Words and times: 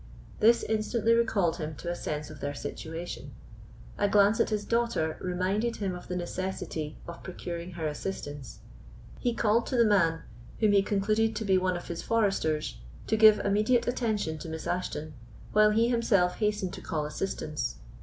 This 0.39 0.63
instantly 0.63 1.13
recalled 1.13 1.57
him 1.57 1.75
to 1.75 1.91
a 1.91 1.95
sense 1.95 2.31
of 2.31 2.39
their 2.39 2.55
situation: 2.55 3.35
a 3.99 4.09
glance 4.09 4.39
at 4.39 4.49
his 4.49 4.65
daughter 4.65 5.15
reminded 5.21 5.75
him 5.75 5.93
of 5.93 6.07
the 6.07 6.15
necessity 6.15 6.97
of 7.07 7.21
procuring 7.21 7.73
her 7.73 7.85
assistance. 7.85 8.61
He 9.19 9.35
called 9.35 9.67
to 9.67 9.77
the 9.77 9.85
man, 9.85 10.21
whom 10.59 10.71
he 10.71 10.81
concluded 10.81 11.35
to 11.35 11.45
be 11.45 11.59
one 11.59 11.77
of 11.77 11.87
his 11.87 12.01
foresters, 12.01 12.79
to 13.05 13.15
give 13.15 13.41
immediate 13.41 13.87
attention 13.87 14.39
to 14.39 14.49
Miss 14.49 14.65
Ashton, 14.65 15.13
while 15.53 15.69
he 15.69 15.89
himself 15.89 16.37
hastened 16.37 16.73
to 16.73 16.81
call 16.81 17.05
assistance. 17.05 17.75